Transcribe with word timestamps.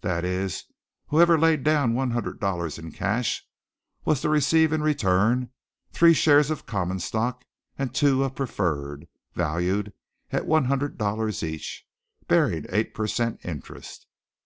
That 0.00 0.24
is, 0.24 0.64
whoever 1.08 1.38
laid 1.38 1.62
down 1.62 1.92
one 1.92 2.12
hundred 2.12 2.40
dollars 2.40 2.78
in 2.78 2.90
cash 2.90 3.46
was 4.06 4.22
to 4.22 4.30
receive 4.30 4.72
in 4.72 4.80
return 4.80 5.50
three 5.92 6.14
shares 6.14 6.50
of 6.50 6.64
common 6.64 7.00
stock 7.00 7.44
and 7.76 7.94
two 7.94 8.24
of 8.24 8.34
preferred, 8.34 9.08
valued 9.34 9.92
at 10.30 10.46
one 10.46 10.64
hundred 10.64 10.96
dollars 10.96 11.42
each, 11.42 11.86
bearing 12.28 12.64
eight 12.70 12.94
per 12.94 13.06
cent. 13.06 13.44
interest. 13.44 14.06